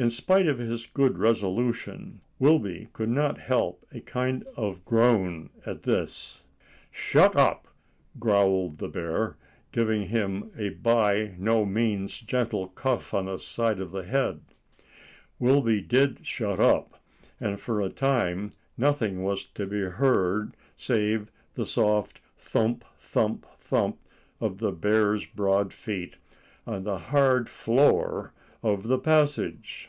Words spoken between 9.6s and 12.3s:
giving him a by no means